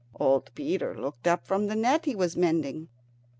[0.19, 2.87] Old Peter looked up from the net he was mending.